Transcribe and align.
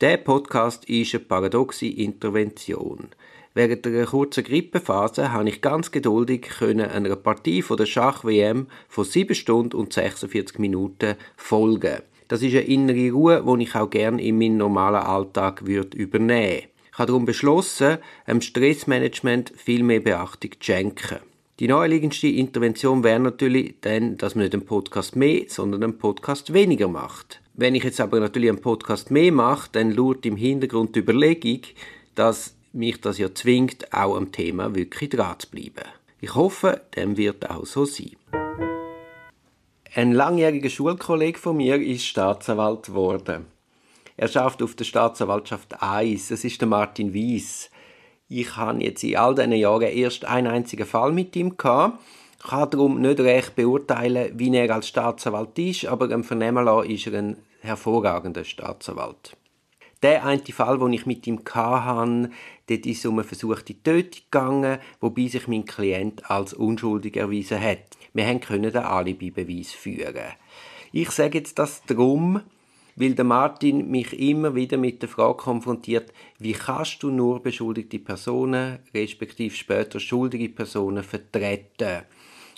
Der 0.00 0.16
Podcast 0.16 0.86
ist 0.86 1.14
eine 1.14 1.24
paradoxe 1.24 1.86
Intervention. 1.86 3.08
Während 3.52 3.86
einer 3.86 4.06
kurzen 4.06 4.44
Grippephase 4.44 5.30
habe 5.30 5.50
ich 5.50 5.60
ganz 5.60 5.90
geduldig 5.90 6.48
einer 6.62 7.16
Partie 7.16 7.60
von 7.60 7.76
der 7.76 7.84
Schach-WM 7.84 8.68
von 8.88 9.04
7 9.04 9.34
Stunden 9.34 9.76
und 9.76 9.92
46 9.92 10.58
Minuten 10.58 11.16
folgen. 11.36 11.98
Das 12.28 12.40
ist 12.40 12.54
eine 12.54 12.62
innere 12.62 13.10
Ruhe, 13.10 13.44
die 13.46 13.64
ich 13.64 13.74
auch 13.74 13.90
gerne 13.90 14.22
in 14.22 14.38
meinen 14.38 14.56
normalen 14.56 15.02
Alltag 15.02 15.66
würde 15.66 15.98
übernehmen 15.98 16.62
Ich 16.90 16.98
habe 16.98 17.08
darum 17.08 17.26
beschlossen, 17.26 17.98
dem 18.26 18.40
Stressmanagement 18.40 19.52
viel 19.54 19.82
mehr 19.82 20.00
Beachtung 20.00 20.52
zu 20.52 20.58
schenken. 20.60 21.18
Die 21.58 21.68
naheliegendste 21.68 22.28
Intervention 22.28 23.04
wäre 23.04 23.20
natürlich 23.20 23.74
dann, 23.82 24.16
dass 24.16 24.34
man 24.34 24.44
nicht 24.44 24.54
einen 24.54 24.64
Podcast 24.64 25.14
mehr, 25.14 25.42
sondern 25.48 25.82
einen 25.82 25.98
Podcast 25.98 26.54
weniger 26.54 26.88
macht. 26.88 27.39
Wenn 27.54 27.74
ich 27.74 27.84
jetzt 27.84 28.00
aber 28.00 28.20
natürlich 28.20 28.48
einen 28.48 28.60
Podcast 28.60 29.10
mehr 29.10 29.32
mache, 29.32 29.68
dann 29.72 29.90
lauert 29.90 30.24
im 30.24 30.36
Hintergrund 30.36 30.94
die 30.94 31.00
Überlegung, 31.00 31.62
dass 32.14 32.54
mich 32.72 33.00
das 33.00 33.18
ja 33.18 33.34
zwingt, 33.34 33.92
auch 33.92 34.16
am 34.16 34.32
Thema 34.32 34.74
wirklich 34.74 35.10
dran 35.10 35.38
zu 35.38 35.50
bleiben. 35.50 35.88
Ich 36.20 36.34
hoffe, 36.34 36.82
dem 36.96 37.16
wird 37.16 37.50
auch 37.50 37.66
so 37.66 37.84
sein. 37.84 38.12
Ein 39.94 40.12
langjähriger 40.12 40.70
Schulkollege 40.70 41.38
von 41.38 41.56
mir 41.56 41.80
ist 41.80 42.06
Staatsanwalt 42.06 42.84
geworden. 42.84 43.46
Er 44.16 44.28
schafft 44.28 44.62
auf 44.62 44.76
der 44.76 44.84
Staatsanwaltschaft 44.84 45.82
1. 45.82 46.28
Das 46.28 46.44
ist 46.44 46.60
der 46.60 46.68
Martin 46.68 47.12
Wies. 47.12 47.70
Ich 48.28 48.56
habe 48.56 48.82
jetzt 48.84 49.02
in 49.02 49.16
all 49.16 49.34
diesen 49.34 49.52
Jahren 49.52 49.82
erst 49.82 50.24
einen 50.24 50.46
einzigen 50.46 50.86
Fall 50.86 51.10
mit 51.10 51.34
ihm 51.34 51.56
gehabt. 51.56 51.98
Kann 52.42 52.70
darum 52.70 53.00
nicht 53.00 53.20
recht 53.20 53.54
beurteilen, 53.54 54.32
wie 54.38 54.54
er 54.56 54.74
als 54.74 54.88
Staatsanwalt 54.88 55.58
ist, 55.58 55.86
aber 55.86 56.10
im 56.10 56.24
Vernehmen 56.24 56.66
ist 56.84 57.06
er 57.06 57.18
ein 57.18 57.36
hervorragender 57.60 58.44
Staatsanwalt. 58.44 59.36
Der 60.02 60.24
eine 60.24 60.40
Fall, 60.40 60.78
den 60.78 60.94
ich 60.94 61.04
mit 61.04 61.26
ihm 61.26 61.42
hatte, 61.52 62.30
dort 62.68 62.86
ist 62.86 63.00
es 63.00 63.06
um 63.06 63.18
eine 63.18 63.24
versuchte 63.24 63.82
Tötung 63.82 64.22
gegangen, 64.30 64.78
wobei 65.00 65.28
sich 65.28 65.46
mein 65.46 65.66
Klient 65.66 66.30
als 66.30 66.54
unschuldig 66.54 67.16
erwiesen 67.18 67.60
hat. 67.60 67.98
Wir 68.14 68.38
können 68.38 68.72
den 68.72 68.76
Alibi-Beweis 68.82 69.72
führen. 69.72 70.32
Ich 70.92 71.10
sage 71.10 71.38
jetzt 71.38 71.58
das 71.58 71.82
darum, 71.84 72.40
weil 72.96 73.14
der 73.14 73.24
Martin 73.24 73.90
mich 73.90 74.18
immer 74.18 74.54
wieder 74.54 74.78
mit 74.78 75.02
der 75.02 75.08
Frage 75.08 75.36
konfrontiert, 75.36 76.12
wie 76.38 76.52
kannst 76.52 77.02
du 77.02 77.10
nur 77.10 77.42
beschuldigte 77.42 77.98
Personen, 77.98 78.78
respektive 78.94 79.54
später 79.54 80.00
schuldige 80.00 80.48
Personen 80.48 81.04
vertreten? 81.04 82.04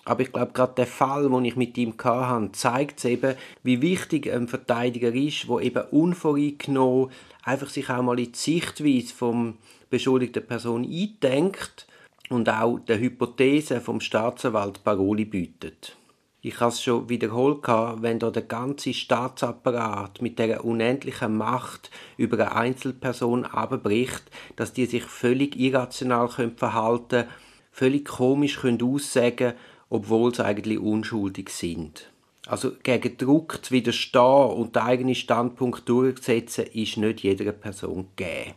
Aber 0.04 0.22
ich 0.22 0.32
glaube, 0.32 0.52
gerade 0.52 0.74
der 0.74 0.86
Fall, 0.86 1.28
den 1.28 1.44
ich 1.44 1.56
mit 1.56 1.78
ihm 1.78 1.94
hatte, 2.02 2.52
zeigt 2.52 3.04
eben, 3.04 3.36
wie 3.62 3.80
wichtig 3.80 4.32
ein 4.32 4.48
Verteidiger 4.48 5.14
ist, 5.14 5.48
der 5.48 5.58
eben 5.58 5.84
unvoreingenommen 5.90 7.10
einfach 7.44 7.68
sich 7.68 7.88
auch 7.88 8.02
mal 8.02 8.18
in 8.18 8.32
die 8.32 8.38
Sichtweise 8.38 9.14
vom 9.14 9.58
beschuldigten 9.90 10.46
Person 10.46 10.84
eindenkt 10.84 11.86
und 12.30 12.48
auch 12.48 12.78
der 12.78 12.98
Hypothese 12.98 13.80
vom 13.80 14.00
Staatsanwalt 14.00 14.82
Paroli 14.82 15.24
bietet. 15.24 15.96
Ich 16.44 16.58
habe 16.58 16.72
es 16.72 16.82
schon 16.82 17.08
wiederholt, 17.08 17.68
wenn 18.02 18.18
da 18.18 18.32
der 18.32 18.42
ganze 18.42 18.92
Staatsapparat 18.92 20.20
mit 20.20 20.40
der 20.40 20.64
unendlichen 20.64 21.36
Macht 21.36 21.92
über 22.16 22.36
eine 22.36 22.56
Einzelperson 22.56 23.44
abbricht, 23.44 24.24
dass 24.56 24.72
die 24.72 24.86
sich 24.86 25.04
völlig 25.04 25.54
irrational 25.54 26.28
verhalten 26.28 27.08
können, 27.08 27.28
völlig 27.70 28.06
komisch 28.06 28.58
können 28.58 28.82
aussagen 28.82 29.52
obwohl 29.92 30.34
sie 30.34 30.42
eigentlich 30.42 30.78
unschuldig 30.78 31.50
sind. 31.50 32.10
Also 32.46 32.72
gegen 32.82 33.18
Druck 33.18 33.62
zu 33.62 33.72
widerstehen 33.72 34.50
und 34.50 34.74
den 34.74 34.82
eigenen 34.82 35.14
Standpunkt 35.14 35.86
durchzusetzen, 35.86 36.64
ist 36.72 36.96
nicht 36.96 37.20
jeder 37.20 37.52
Person 37.52 38.06
gegeben. 38.16 38.54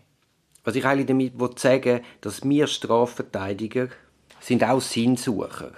Was 0.63 0.75
ich 0.75 0.85
eigentlich 0.85 1.07
damit 1.07 1.59
sagen 1.59 1.95
will, 1.95 2.01
dass 2.21 2.47
wir 2.47 2.67
Strafverteidiger 2.67 3.89
sind 4.39 4.63
auch 4.63 4.79
Sinnsucher. 4.79 5.73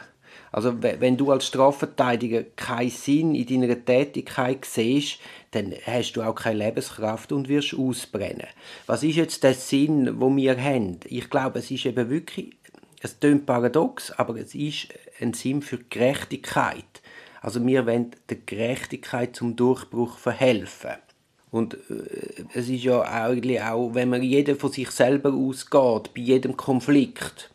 Also 0.52 0.82
wenn 0.82 1.18
du 1.18 1.32
als 1.32 1.48
Strafverteidiger 1.48 2.44
keinen 2.44 2.90
Sinn 2.90 3.36
in 3.36 3.62
deiner 3.62 3.84
Tätigkeit 3.84 4.64
siehst, 4.64 5.20
dann 5.52 5.74
hast 5.86 6.14
du 6.14 6.22
auch 6.22 6.36
keine 6.36 6.66
Lebenskraft 6.66 7.32
und 7.32 7.50
wirst 7.50 7.74
ausbrennen. 7.74 8.48
Was 8.86 9.04
ist 9.04 9.16
jetzt 9.16 9.44
der 9.44 9.56
Sinn, 9.56 10.20
wo 10.22 10.34
wir 10.36 10.62
haben? 10.62 11.00
Ich 11.06 11.30
glaube, 11.30 11.60
es 11.60 11.72
ist 11.72 11.86
eben 11.86 12.10
wirklich, 12.10 12.57
es 13.02 13.20
klingt 13.20 13.46
paradox, 13.46 14.12
aber 14.12 14.38
es 14.38 14.56
ist 14.56 14.88
ein 15.22 15.34
Sinn 15.34 15.62
für 15.62 15.78
Gerechtigkeit. 15.78 17.02
Also 17.42 17.66
wir 17.66 17.86
wollen 17.86 18.12
der 18.30 18.38
Gerechtigkeit 18.46 19.36
zum 19.36 19.56
Durchbruch 19.56 20.18
verhelfen. 20.18 20.98
Und 21.52 21.76
äh, 21.76 22.44
es 22.54 22.68
ist 22.70 22.84
ja 22.84 23.02
eigentlich 23.02 23.62
auch, 23.62 23.94
wenn 23.94 24.10
man 24.10 24.24
jeder 24.24 24.56
von 24.56 24.72
sich 24.72 24.90
selber 24.92 25.34
ausgeht, 25.34 26.14
bei 26.14 26.22
jedem 26.22 26.58
Konflikt, 26.58 27.52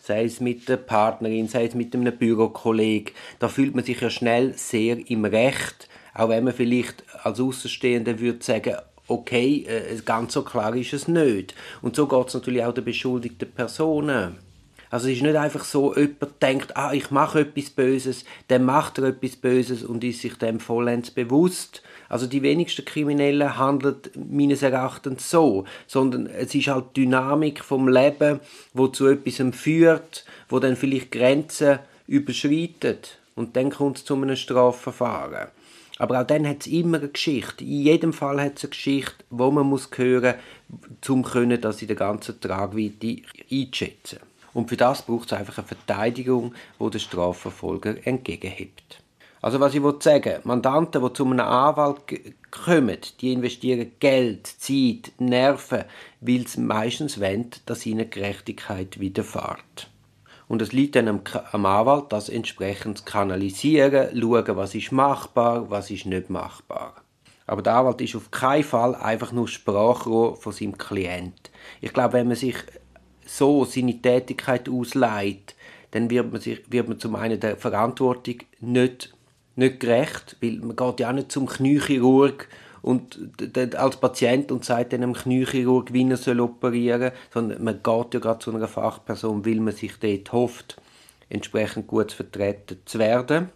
sei 0.00 0.24
es 0.24 0.40
mit 0.40 0.68
der 0.68 0.78
Partnerin, 0.78 1.48
sei 1.48 1.66
es 1.66 1.74
mit 1.74 1.94
einem 1.94 2.16
Bürokollegen, 2.16 3.14
da 3.38 3.48
fühlt 3.48 3.74
man 3.74 3.84
sich 3.84 4.00
ja 4.00 4.10
schnell 4.10 4.54
sehr 4.56 4.98
im 5.10 5.24
Recht, 5.24 5.88
auch 6.14 6.28
wenn 6.30 6.44
man 6.44 6.54
vielleicht 6.54 7.04
als 7.22 7.40
Außenstehender 7.40 8.18
würde 8.18 8.42
sagen, 8.42 8.76
okay, 9.08 9.64
äh, 9.68 9.96
ganz 10.04 10.32
so 10.32 10.42
klar 10.42 10.74
ist 10.74 10.92
es 10.92 11.06
nicht. 11.06 11.54
Und 11.82 11.94
so 11.94 12.06
geht 12.06 12.28
es 12.28 12.34
natürlich 12.34 12.64
auch 12.64 12.74
der 12.74 12.82
beschuldigten 12.82 13.50
Personen. 13.52 14.45
Also 14.96 15.08
es 15.08 15.16
ist 15.16 15.24
nicht 15.24 15.36
einfach 15.36 15.62
so, 15.66 15.94
jemand 15.94 16.40
denkt, 16.40 16.74
ah, 16.74 16.94
ich 16.94 17.10
mache 17.10 17.40
etwas 17.40 17.68
Böses, 17.68 18.24
dann 18.48 18.64
macht 18.64 18.96
er 18.96 19.04
etwas 19.04 19.36
Böses 19.36 19.84
und 19.84 20.02
ist 20.02 20.22
sich 20.22 20.38
dem 20.38 20.58
vollends 20.58 21.10
bewusst. 21.10 21.82
Also 22.08 22.26
die 22.26 22.40
wenigsten 22.40 22.82
Kriminellen 22.86 23.58
handeln 23.58 23.96
meines 24.14 24.62
Erachtens 24.62 25.28
so, 25.30 25.66
sondern 25.86 26.24
es 26.24 26.54
ist 26.54 26.68
halt 26.68 26.96
die 26.96 27.02
Dynamik 27.02 27.62
vom 27.62 27.88
Leben, 27.88 28.40
wo 28.72 28.86
zu 28.86 29.08
etwas 29.08 29.42
führt, 29.54 30.24
wo 30.48 30.60
dann 30.60 30.76
vielleicht 30.76 31.12
Grenzen 31.12 31.80
überschreitet 32.06 33.18
und 33.34 33.54
dann 33.54 33.68
kommt 33.68 33.98
es 33.98 34.06
zu 34.06 34.14
einem 34.14 34.34
Strafverfahren. 34.34 35.48
Aber 35.98 36.22
auch 36.22 36.26
dann 36.26 36.48
hat 36.48 36.60
es 36.60 36.68
immer 36.68 36.96
eine 36.96 37.08
Geschichte. 37.08 37.64
In 37.64 37.82
jedem 37.82 38.12
Fall 38.14 38.40
hat 38.40 38.56
es 38.56 38.64
eine 38.64 38.70
Geschichte, 38.70 39.24
wo 39.28 39.50
man 39.50 39.66
muss 39.66 39.90
hören 39.94 40.36
um 41.06 41.22
das 41.60 41.82
in 41.82 41.88
der 41.88 41.96
ganzen 41.96 42.40
Tragweite 42.40 43.18
einzuschätzen. 43.52 44.20
Und 44.56 44.70
für 44.70 44.78
das 44.78 45.02
braucht 45.02 45.30
es 45.30 45.38
einfach 45.38 45.58
eine 45.58 45.66
Verteidigung, 45.66 46.54
die 46.80 46.88
der 46.88 46.98
Strafverfolger 46.98 48.06
entgegenhebt. 48.06 49.02
Also 49.42 49.60
was 49.60 49.74
ich 49.74 49.82
sagen 50.00 50.40
Mandanten, 50.44 51.02
die 51.02 51.12
zu 51.12 51.26
einem 51.26 51.40
Anwalt 51.40 52.00
kommen, 52.50 52.96
die 53.20 53.34
investieren 53.34 53.92
Geld, 54.00 54.46
Zeit, 54.46 55.12
Nerven, 55.18 55.84
weil 56.22 56.48
sie 56.48 56.62
meistens 56.62 57.20
wollen, 57.20 57.50
dass 57.66 57.84
ihnen 57.84 58.08
Gerechtigkeit 58.08 58.98
widerfährt. 58.98 59.90
Und 60.48 60.62
es 60.62 60.72
liegt 60.72 60.96
dann 60.96 61.08
am, 61.08 61.20
am 61.52 61.66
Anwalt, 61.66 62.06
das 62.08 62.30
entsprechend 62.30 62.96
zu 62.96 63.04
kanalisieren, 63.04 64.18
schauen, 64.18 64.56
was 64.56 64.74
ist 64.74 64.90
machbar, 64.90 65.68
was 65.68 65.90
ist 65.90 66.06
nicht 66.06 66.30
machbar. 66.30 66.94
Aber 67.46 67.60
der 67.60 67.74
Anwalt 67.74 68.00
ist 68.00 68.16
auf 68.16 68.30
keinen 68.30 68.64
Fall 68.64 68.94
einfach 68.94 69.32
nur 69.32 69.48
Sprachrohr 69.48 70.34
von 70.34 70.52
seinem 70.52 70.78
Klient. 70.78 71.50
Ich 71.82 71.92
glaube, 71.92 72.14
wenn 72.14 72.28
man 72.28 72.36
sich 72.36 72.56
so 73.26 73.64
seine 73.64 74.00
Tätigkeit 74.00 74.68
ausleiht, 74.68 75.54
dann 75.90 76.10
wird 76.10 76.32
man, 76.32 76.40
sich, 76.40 76.60
wird 76.70 76.88
man 76.88 76.98
zum 76.98 77.16
einen 77.16 77.40
der 77.40 77.56
Verantwortung 77.56 78.36
nicht, 78.60 79.14
nicht 79.54 79.80
gerecht, 79.80 80.36
weil 80.40 80.58
man 80.58 80.76
geht 80.76 81.00
ja 81.00 81.10
auch 81.10 81.14
nicht 81.14 81.32
zum 81.32 81.46
Kniechirurg 81.46 82.48
und 82.82 83.18
als 83.74 83.96
Patient 83.96 84.52
und 84.52 84.64
sagt 84.64 84.94
einem 84.94 85.12
Kniechirurg, 85.12 85.92
wie 85.92 86.08
er 86.08 86.16
soll 86.16 86.40
operieren 86.40 87.12
sondern 87.32 87.64
man 87.64 87.82
geht 87.82 88.14
ja 88.14 88.20
gerade 88.20 88.38
zu 88.38 88.54
einer 88.54 88.68
Fachperson, 88.68 89.44
weil 89.44 89.60
man 89.60 89.74
sich 89.74 89.98
dort 89.98 90.32
hofft, 90.32 90.80
entsprechend 91.28 91.88
gut 91.88 92.12
vertreten 92.12 92.78
zu 92.84 92.98
werden. 92.98 93.48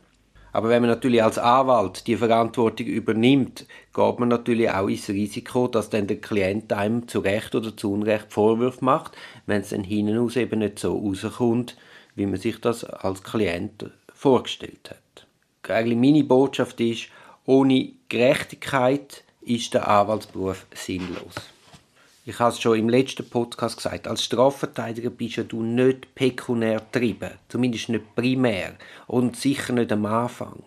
Aber 0.52 0.68
wenn 0.68 0.82
man 0.82 0.90
natürlich 0.90 1.22
als 1.22 1.38
Anwalt 1.38 2.06
die 2.06 2.16
Verantwortung 2.16 2.86
übernimmt, 2.86 3.66
geht 3.94 4.18
man 4.18 4.28
natürlich 4.28 4.70
auch 4.70 4.88
ins 4.88 5.08
Risiko, 5.08 5.68
dass 5.68 5.90
dann 5.90 6.06
der 6.06 6.20
Klient 6.20 6.72
einem 6.72 7.06
zu 7.06 7.20
Recht 7.20 7.54
oder 7.54 7.76
zu 7.76 7.92
Unrecht 7.92 8.32
Vorwürfe 8.32 8.84
macht, 8.84 9.16
wenn 9.46 9.60
es 9.60 9.70
dann 9.70 9.84
hinten 9.84 10.18
aus 10.18 10.36
eben 10.36 10.58
nicht 10.60 10.78
so 10.78 10.96
rauskommt, 10.96 11.76
wie 12.14 12.26
man 12.26 12.40
sich 12.40 12.60
das 12.60 12.84
als 12.84 13.22
Klient 13.22 13.90
vorgestellt 14.12 14.90
hat. 14.90 15.26
Eigentlich 15.68 15.98
meine 15.98 16.24
Botschaft 16.24 16.80
ist, 16.80 17.08
ohne 17.46 17.92
Gerechtigkeit 18.08 19.22
ist 19.40 19.72
der 19.74 19.88
Anwaltsberuf 19.88 20.66
sinnlos. 20.74 21.34
Ich 22.26 22.38
habe 22.38 22.52
es 22.52 22.60
schon 22.60 22.78
im 22.78 22.90
letzten 22.90 23.28
Podcast 23.28 23.78
gesagt, 23.78 24.06
als 24.06 24.22
Strafverteidiger 24.22 25.08
bist 25.08 25.36
ja 25.36 25.42
du 25.42 25.62
nicht 25.62 26.14
pekunär 26.14 26.80
getrieben, 26.80 27.30
zumindest 27.48 27.88
nicht 27.88 28.14
primär 28.14 28.76
und 29.06 29.36
sicher 29.36 29.72
nicht 29.72 29.90
am 29.90 30.04
Anfang. 30.04 30.62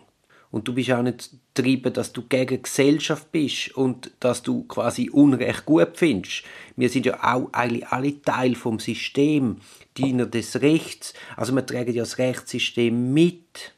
Und 0.50 0.66
du 0.66 0.74
bist 0.74 0.90
auch 0.90 1.02
nicht 1.02 1.30
getrieben, 1.54 1.92
dass 1.92 2.12
du 2.12 2.22
gegen 2.22 2.62
Gesellschaft 2.62 3.30
bist 3.30 3.76
und 3.76 4.10
dass 4.18 4.42
du 4.42 4.64
quasi 4.64 5.10
Unrecht 5.10 5.64
gut 5.64 5.90
findest. 5.94 6.42
Wir 6.76 6.88
sind 6.88 7.06
ja 7.06 7.22
auch 7.22 7.48
eigentlich 7.52 7.86
alle 7.86 8.20
Teil 8.20 8.56
vom 8.56 8.80
System, 8.80 9.58
Diener 9.96 10.26
des 10.26 10.60
Rechts. 10.60 11.14
Also 11.36 11.52
wir 11.54 11.64
tragen 11.64 11.92
ja 11.92 12.02
das 12.02 12.18
Rechtssystem 12.18 13.12
mit. 13.12 13.73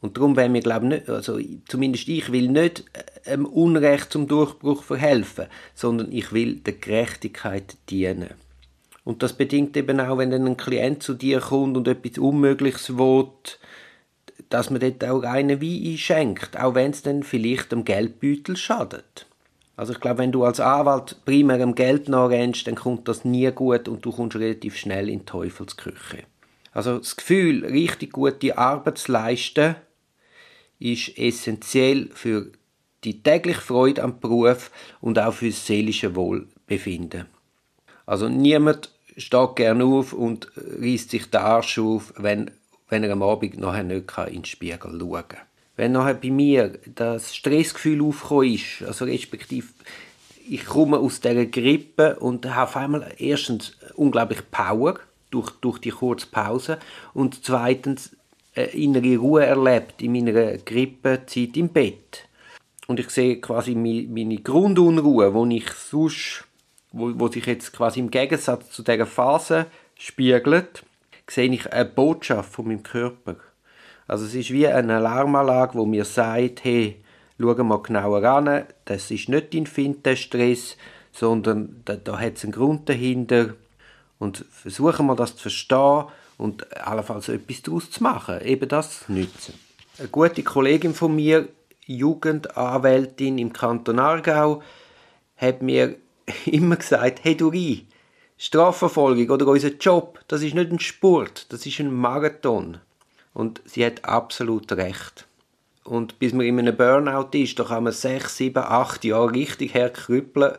Und 0.00 0.16
darum 0.16 0.36
wollen 0.36 0.54
wir, 0.54 0.60
glaube 0.60 0.86
nicht, 0.86 1.08
also 1.08 1.40
zumindest 1.66 2.08
ich 2.08 2.30
will 2.30 2.48
nicht 2.48 2.84
einem 3.26 3.46
Unrecht 3.46 4.12
zum 4.12 4.28
Durchbruch 4.28 4.84
verhelfen, 4.84 5.46
sondern 5.74 6.12
ich 6.12 6.32
will 6.32 6.56
der 6.56 6.74
Gerechtigkeit 6.74 7.76
dienen. 7.90 8.30
Und 9.04 9.22
das 9.22 9.32
bedingt 9.32 9.76
eben 9.76 10.00
auch, 10.00 10.18
wenn 10.18 10.30
dann 10.30 10.46
ein 10.46 10.56
Klient 10.56 11.02
zu 11.02 11.14
dir 11.14 11.40
kommt 11.40 11.76
und 11.76 11.88
etwas 11.88 12.18
Unmögliches 12.18 12.96
will, 12.96 13.28
dass 14.50 14.70
man 14.70 14.80
dort 14.80 15.04
auch 15.04 15.22
einen 15.22 15.60
Wein 15.60 15.92
einschenkt, 15.92 16.58
auch 16.58 16.74
wenn 16.74 16.90
es 16.90 17.02
dann 17.02 17.22
vielleicht 17.22 17.72
dem 17.72 17.84
Geldbeutel 17.84 18.56
schadet. 18.56 19.26
Also 19.76 19.92
ich 19.92 20.00
glaube, 20.00 20.18
wenn 20.18 20.32
du 20.32 20.44
als 20.44 20.60
Anwalt 20.60 21.24
primär 21.24 21.62
am 21.62 21.74
Geld 21.74 22.08
nachrennst, 22.08 22.66
dann 22.66 22.74
kommt 22.74 23.08
das 23.08 23.24
nie 23.24 23.50
gut 23.52 23.88
und 23.88 24.04
du 24.04 24.12
kommst 24.12 24.36
relativ 24.36 24.76
schnell 24.76 25.08
in 25.08 25.20
die 25.20 25.24
Teufelsküche. 25.24 26.24
Also 26.72 26.98
das 26.98 27.16
Gefühl, 27.16 27.64
richtig 27.64 28.12
gute 28.12 28.58
Arbeit 28.58 28.98
zu 28.98 29.12
leisten, 29.12 29.76
ist 30.78 31.16
essentiell 31.18 32.10
für 32.14 32.52
die 33.04 33.22
tägliche 33.22 33.60
Freude 33.60 34.02
am 34.02 34.20
Beruf 34.20 34.70
und 35.00 35.18
auch 35.18 35.32
für 35.32 35.48
das 35.48 35.66
seelische 35.66 36.14
Wohlbefinden. 36.14 37.26
Also 38.06 38.28
niemand 38.28 38.90
steht 39.16 39.56
gerne 39.56 39.84
auf 39.84 40.12
und 40.12 40.50
reißt 40.56 41.10
sich 41.10 41.30
den 41.30 41.40
Arsch 41.40 41.78
auf, 41.78 42.12
wenn, 42.16 42.50
wenn 42.88 43.04
er 43.04 43.12
am 43.12 43.22
Abend 43.22 43.58
nachher 43.58 43.84
nicht 43.84 44.12
in 44.28 44.34
den 44.34 44.44
Spiegel 44.44 44.78
schauen 44.82 45.28
kann 45.28 45.40
wenn 45.78 45.92
nachher 45.92 46.14
bei 46.14 46.30
mir 46.30 46.76
das 46.96 47.34
Stressgefühl 47.34 48.02
aufgekommen 48.02 48.54
ist, 48.54 48.82
also 48.84 49.04
respektive 49.04 49.68
ich 50.50 50.64
komme 50.64 50.98
aus 50.98 51.20
dieser 51.20 51.46
Grippe 51.46 52.16
und 52.18 52.46
habe 52.46 52.62
auf 52.62 52.76
einmal 52.76 53.14
erstens 53.18 53.76
unglaublich 53.94 54.50
Power 54.50 54.98
durch, 55.30 55.50
durch 55.60 55.78
die 55.78 55.90
kurze 55.90 56.26
Pause 56.26 56.78
und 57.14 57.44
zweitens 57.44 58.16
eine 58.58 58.66
innere 58.68 59.16
Ruhe 59.16 59.46
erlebt 59.46 60.02
in 60.02 60.12
meiner 60.12 60.58
Grippezeit 60.58 61.56
im 61.56 61.68
Bett. 61.68 62.28
Und 62.86 62.98
ich 62.98 63.10
sehe 63.10 63.40
quasi 63.40 63.74
meine 63.74 64.38
Grundunruhe, 64.38 65.32
wo 65.34 65.46
ich 65.46 65.70
sonst, 65.70 66.44
wo, 66.90 67.12
wo 67.14 67.28
sich 67.28 67.46
jetzt 67.46 67.72
quasi 67.72 68.00
im 68.00 68.10
Gegensatz 68.10 68.70
zu 68.70 68.82
dieser 68.82 69.06
Phase 69.06 69.66
spiegelt, 69.96 70.82
sehe 71.28 71.52
ich 71.52 71.70
eine 71.72 71.84
Botschaft 71.84 72.52
von 72.52 72.66
meinem 72.66 72.82
Körper. 72.82 73.36
Also 74.06 74.24
es 74.24 74.34
ist 74.34 74.50
wie 74.50 74.66
eine 74.66 74.96
Alarmanlage, 74.96 75.74
wo 75.74 75.84
mir 75.84 76.06
sagt, 76.06 76.64
hey, 76.64 76.96
schau 77.38 77.54
mal 77.62 77.82
genauer 77.82 78.24
an, 78.24 78.64
das 78.86 79.10
ist 79.10 79.28
nicht 79.28 79.52
dein 79.52 79.66
Fintech-Stress, 79.66 80.78
sondern 81.12 81.82
da, 81.84 81.96
da 81.96 82.18
hat 82.18 82.36
es 82.36 82.44
einen 82.44 82.52
Grund 82.52 82.88
dahinter 82.88 83.54
und 84.18 84.44
versuchen 84.50 85.06
wir 85.06 85.14
das 85.14 85.36
zu 85.36 85.42
verstehen 85.42 86.04
und 86.38 86.74
allenfalls 86.76 87.28
etwas 87.28 87.62
daraus 87.62 87.90
zu 87.90 88.02
machen, 88.02 88.40
eben 88.42 88.68
das 88.68 89.00
zu 89.00 89.12
nutzen. 89.12 89.54
Eine 89.98 90.08
gute 90.08 90.42
Kollegin 90.42 90.94
von 90.94 91.14
mir, 91.14 91.48
Jugendanwältin 91.84 93.38
im 93.38 93.52
Kanton 93.52 93.98
Aargau, 93.98 94.62
hat 95.36 95.60
mir 95.60 95.96
immer 96.46 96.76
gesagt, 96.76 97.20
hey 97.24 97.36
Duri, 97.36 97.86
Strafverfolgung 98.38 99.30
oder 99.30 99.48
unser 99.48 99.70
Job, 99.70 100.20
das 100.28 100.42
ist 100.42 100.54
nicht 100.54 100.70
ein 100.70 100.78
Sport, 100.78 101.52
das 101.52 101.66
ist 101.66 101.80
ein 101.80 101.92
Marathon. 101.92 102.78
Und 103.34 103.60
sie 103.64 103.84
hat 103.84 104.04
absolut 104.04 104.70
recht. 104.72 105.26
Und 105.84 106.18
bis 106.18 106.32
man 106.32 106.46
in 106.46 106.58
einem 106.58 106.76
Burnout 106.76 107.30
ist, 107.32 107.58
da 107.58 107.64
kann 107.64 107.84
man 107.84 107.92
sechs, 107.92 108.36
sieben, 108.36 108.62
acht 108.62 109.04
Jahre 109.04 109.32
richtig 109.32 109.74
herkrüppeln 109.74 110.56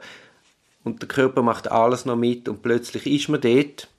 und 0.84 1.02
der 1.02 1.08
Körper 1.08 1.42
macht 1.42 1.72
alles 1.72 2.06
noch 2.06 2.16
mit 2.16 2.50
und 2.50 2.62
plötzlich 2.62 3.06
ist 3.06 3.30
man 3.30 3.42
dort. 3.42 3.90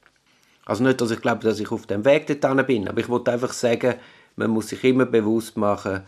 Also 0.71 0.85
nicht, 0.85 1.01
dass 1.01 1.11
ich 1.11 1.21
glaube, 1.21 1.43
dass 1.43 1.59
ich 1.59 1.73
auf 1.73 1.87
dem 1.87 2.05
Weg 2.05 2.29
dorthin 2.29 2.65
bin, 2.65 2.87
aber 2.87 3.01
ich 3.01 3.09
wollte 3.09 3.33
einfach 3.33 3.53
sagen, 3.53 3.97
man 4.37 4.51
muss 4.51 4.69
sich 4.69 4.85
immer 4.85 5.05
bewusst 5.05 5.57
machen, 5.57 6.03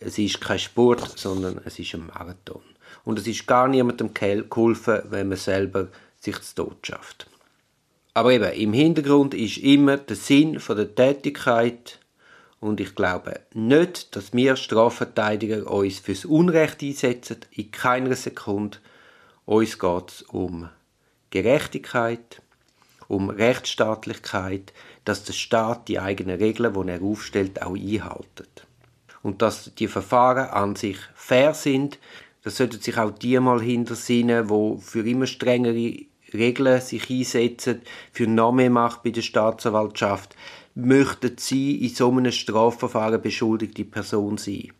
es 0.00 0.16
ist 0.16 0.40
kein 0.40 0.58
Sport, 0.58 1.18
sondern 1.18 1.60
es 1.66 1.78
ist 1.78 1.92
ein 1.92 2.06
Marathon. 2.06 2.62
Und 3.04 3.18
es 3.18 3.26
ist 3.26 3.46
gar 3.46 3.68
niemandem 3.68 4.14
geholfen, 4.14 5.02
wenn 5.10 5.28
man 5.28 5.36
selber 5.36 5.88
sich 6.18 6.40
zu 6.40 6.54
Tod 6.54 6.86
schafft. 6.86 7.26
Aber 8.14 8.32
eben, 8.32 8.50
im 8.54 8.72
Hintergrund 8.72 9.34
ist 9.34 9.58
immer 9.58 9.98
der 9.98 10.16
Sinn 10.16 10.58
der 10.66 10.94
Tätigkeit 10.94 11.98
und 12.58 12.80
ich 12.80 12.94
glaube 12.94 13.40
nicht, 13.52 14.16
dass 14.16 14.32
wir 14.32 14.56
Strafverteidiger 14.56 15.70
uns 15.70 15.98
fürs 15.98 16.24
Unrecht 16.24 16.82
einsetzen, 16.82 17.40
in 17.50 17.70
keiner 17.70 18.16
Sekunde. 18.16 18.78
Uns 19.44 19.78
geht 19.78 20.08
es 20.08 20.22
um 20.22 20.70
Gerechtigkeit, 21.28 22.40
um 23.08 23.30
Rechtsstaatlichkeit, 23.30 24.72
dass 25.04 25.24
der 25.24 25.32
Staat 25.32 25.88
die 25.88 25.98
eigenen 25.98 26.38
Regeln, 26.38 26.74
die 26.74 26.90
er 26.90 27.02
aufstellt, 27.02 27.62
auch 27.62 27.74
einhaltet. 27.74 28.66
Und 29.22 29.42
dass 29.42 29.74
die 29.74 29.88
Verfahren 29.88 30.48
an 30.50 30.76
sich 30.76 30.98
fair 31.14 31.54
sind, 31.54 31.98
das 32.42 32.58
sollten 32.58 32.80
sich 32.80 32.96
auch 32.96 33.10
die 33.10 33.38
mal 33.40 33.60
hintersinnen, 33.60 34.48
wo 34.48 34.78
für 34.78 35.06
immer 35.08 35.26
strengere 35.26 36.06
Regeln 36.32 36.80
sich 36.80 37.10
einsetzen, 37.10 37.82
für 38.12 38.26
noch 38.26 38.52
mehr 38.52 38.70
Macht 38.70 39.02
bei 39.02 39.10
der 39.10 39.22
Staatsanwaltschaft, 39.22 40.36
möchten 40.74 41.36
sie 41.38 41.76
in 41.84 41.94
so 41.94 42.10
einem 42.10 42.30
Strafverfahren 42.30 43.20
beschuldigte 43.20 43.84
Person 43.84 44.38
sein. 44.38 44.72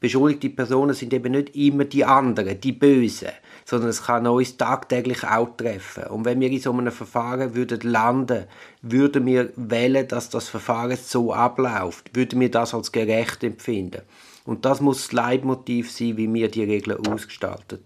Beschuldigte 0.00 0.50
Personen 0.50 0.94
sind 0.94 1.12
eben 1.12 1.32
nicht 1.32 1.56
immer 1.56 1.84
die 1.84 2.04
anderen, 2.04 2.60
die 2.60 2.72
Bösen, 2.72 3.30
sondern 3.64 3.90
es 3.90 4.04
kann 4.04 4.26
uns 4.26 4.56
tagtäglich 4.56 5.24
auch 5.24 5.56
treffen. 5.56 6.04
Und 6.04 6.24
wenn 6.24 6.40
wir 6.40 6.50
in 6.50 6.60
so 6.60 6.72
einem 6.72 6.92
Verfahren 6.92 7.54
würden 7.54 7.80
landen, 7.80 8.44
würden 8.82 9.26
wir 9.26 9.50
wählen, 9.56 10.06
dass 10.06 10.30
das 10.30 10.48
Verfahren 10.48 10.96
so 10.96 11.32
abläuft, 11.32 12.14
würden 12.14 12.40
wir 12.40 12.50
das 12.50 12.74
als 12.74 12.92
gerecht 12.92 13.42
empfinden. 13.42 14.02
Und 14.44 14.64
das 14.64 14.80
muss 14.80 15.02
das 15.02 15.12
Leitmotiv 15.12 15.90
sein, 15.90 16.16
wie 16.16 16.32
wir 16.32 16.48
die 16.48 16.64
Regeln 16.64 17.06
ausgestalten. 17.06 17.80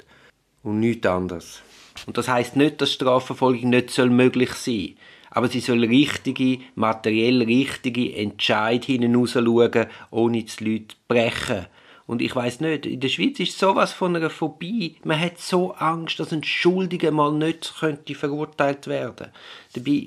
Und 0.62 0.80
nichts 0.80 1.06
anderes. 1.06 1.62
Und 2.06 2.18
das 2.18 2.28
heißt 2.28 2.56
nicht, 2.56 2.80
dass 2.80 2.92
Strafverfolgung 2.92 3.70
nicht 3.70 3.98
möglich 3.98 4.52
sein 4.52 4.94
soll 4.94 4.96
aber 5.34 5.48
sie 5.48 5.60
soll 5.60 5.84
richtige, 5.84 6.58
materiell 6.74 7.42
richtige 7.42 8.14
Entscheid 8.14 8.84
hinausschauen, 8.84 9.86
ohne 10.10 10.42
die 10.42 10.64
Leute 10.64 10.94
brechen. 11.08 11.66
Und 12.12 12.20
ich 12.20 12.36
weiß 12.36 12.60
nicht, 12.60 12.84
in 12.84 13.00
der 13.00 13.08
Schweiz 13.08 13.40
ist 13.40 13.58
sowas 13.58 13.94
von 13.94 14.14
einer 14.14 14.28
Phobie. 14.28 14.96
Man 15.02 15.18
hat 15.18 15.38
so 15.38 15.72
Angst, 15.72 16.20
dass 16.20 16.30
ein 16.30 16.44
Schuldiger 16.44 17.10
mal 17.10 17.32
nicht 17.32 17.72
könnte 17.80 18.14
verurteilt 18.14 18.86
werden. 18.86 19.28
Dabei 19.72 20.04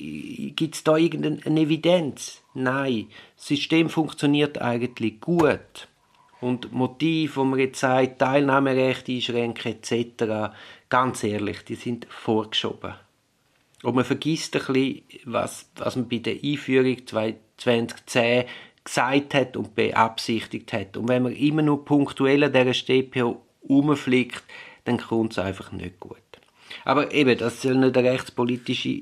gibt 0.55 0.75
es 0.75 0.83
da 0.83 0.97
irgendeine 0.97 1.61
Evidenz. 1.61 2.43
Nein, 2.53 3.07
das 3.35 3.47
System 3.47 3.89
funktioniert 3.89 4.61
eigentlich 4.61 5.19
gut. 5.19 5.87
Und 6.41 6.71
Motiv, 6.71 7.37
wo 7.37 7.43
man 7.43 7.57
jetzt 7.57 7.79
sagt, 7.79 8.19
Teilnahmerecht 8.19 9.09
einschränken 9.09 9.71
etc., 9.71 10.53
ganz 10.89 11.23
ehrlich, 11.23 11.65
die 11.65 11.73
sind 11.73 12.05
vorgeschoben. 12.07 12.93
Und 13.81 13.95
man 13.95 14.05
vergisst 14.05 14.55
ein 14.55 14.61
bisschen, 14.61 15.01
was, 15.23 15.71
was 15.77 15.95
man 15.95 16.07
bei 16.07 16.19
der 16.19 16.35
Einführung 16.35 16.97
2010 17.07 18.45
gesagt 18.85 19.33
hat 19.33 19.57
und 19.57 19.75
beabsichtigt 19.75 20.71
hat. 20.71 20.95
Und 20.95 21.09
wenn 21.09 21.23
man 21.23 21.35
immer 21.35 21.63
nur 21.63 21.83
punktuell 21.83 22.43
an 22.43 22.53
dieser 22.53 22.73
StPO 22.73 23.41
rumfliegt, 23.67 24.43
dann 24.85 24.97
kommt 24.99 25.33
es 25.33 25.39
einfach 25.39 25.71
nicht 25.71 25.99
gut. 25.99 26.17
Aber 26.85 27.11
eben, 27.13 27.37
das 27.37 27.61
soll 27.61 27.75
nicht 27.75 27.97
eine 27.97 28.11
rechtspolitische 28.11 29.01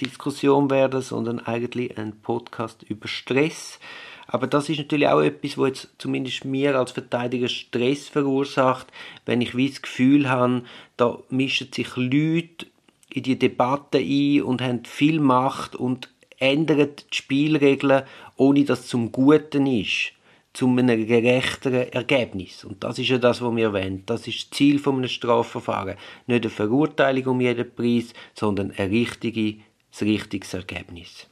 Diskussion 0.00 0.70
werden, 0.70 1.02
sondern 1.02 1.40
eigentlich 1.40 1.96
ein 1.98 2.20
Podcast 2.20 2.82
über 2.82 3.08
Stress. 3.08 3.78
Aber 4.26 4.46
das 4.46 4.68
ist 4.68 4.78
natürlich 4.78 5.08
auch 5.08 5.20
etwas, 5.20 5.58
wo 5.58 5.66
jetzt 5.66 5.88
zumindest 5.98 6.44
mir 6.44 6.78
als 6.78 6.92
Verteidiger 6.92 7.48
Stress 7.48 8.08
verursacht, 8.08 8.86
wenn 9.26 9.40
ich 9.40 9.56
wie 9.56 9.68
das 9.68 9.82
Gefühl 9.82 10.28
habe, 10.28 10.62
da 10.96 11.18
mischen 11.28 11.72
sich 11.72 11.96
Leute 11.96 12.66
in 13.10 13.22
die 13.22 13.38
Debatte 13.38 13.98
ein 13.98 14.42
und 14.42 14.62
haben 14.62 14.84
viel 14.84 15.20
Macht 15.20 15.76
und 15.76 16.08
ändern 16.42 16.88
die 16.96 17.16
Spielregeln, 17.16 18.02
ohne 18.36 18.64
dass 18.64 18.80
es 18.80 18.88
zum 18.88 19.12
Guten 19.12 19.66
ist, 19.66 20.12
zu 20.52 20.66
einem 20.66 21.06
gerechteren 21.06 21.92
Ergebnis. 21.92 22.64
Und 22.64 22.82
das 22.84 22.98
ist 22.98 23.08
ja 23.08 23.18
das, 23.18 23.40
was 23.40 23.56
wir 23.56 23.72
wollen. 23.72 24.02
Das 24.06 24.26
ist 24.26 24.50
das 24.50 24.50
Ziel 24.50 24.80
eines 24.86 25.12
Strafverfahrens. 25.12 25.98
Nicht 26.26 26.42
eine 26.42 26.50
Verurteilung 26.50 27.26
um 27.26 27.40
jeden 27.40 27.74
Preis, 27.74 28.12
sondern 28.34 28.72
ein 28.76 28.90
richtiges, 28.90 29.54
richtiges 30.00 30.52
Ergebnis. 30.52 31.26